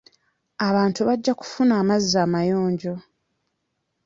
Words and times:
Abantu 0.67 0.99
bajja 1.07 1.31
kufuna 1.39 1.73
amazzi 1.81 2.15
amayonjo. 2.25 2.93